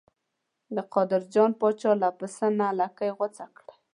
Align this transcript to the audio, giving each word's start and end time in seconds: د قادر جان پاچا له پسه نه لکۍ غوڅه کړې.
د 0.75 0.77
قادر 0.93 1.21
جان 1.33 1.51
پاچا 1.59 1.91
له 2.01 2.09
پسه 2.17 2.47
نه 2.59 2.67
لکۍ 2.79 3.09
غوڅه 3.17 3.45
کړې. 3.57 3.73